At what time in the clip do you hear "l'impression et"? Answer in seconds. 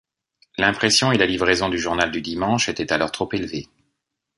0.57-1.17